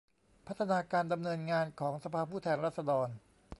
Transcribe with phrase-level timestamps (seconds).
[0.47, 3.07] พัฒนาการดำเนินงานของสภาผู้แทนราษฎร